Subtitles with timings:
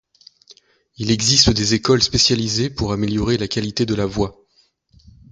[0.97, 4.43] Il existe des écoles spécialisées pour améliorer la qualité de la voix.